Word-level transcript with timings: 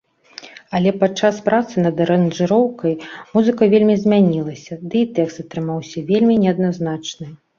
Але 0.77 0.91
падчас 1.01 1.35
працы 1.49 1.75
над 1.85 1.95
аранжыроўкай 2.05 2.93
музыка 3.35 3.63
вельмі 3.75 3.95
змянілася, 4.05 4.73
ды 4.93 5.05
і 5.05 5.09
тэкст 5.21 5.37
атрымаўся 5.47 6.05
вельмі 6.11 6.41
неадназначны. 6.47 7.27